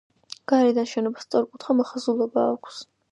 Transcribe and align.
გარედან 0.51 0.87
შენობას 0.91 1.27
სწორკუთხა 1.27 1.75
მოხაზულობა 1.81 2.47
აქვს. 2.55 2.81